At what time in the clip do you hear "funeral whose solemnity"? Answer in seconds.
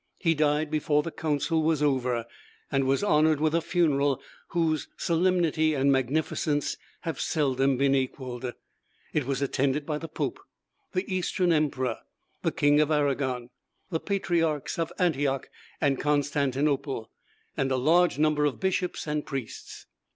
3.61-5.75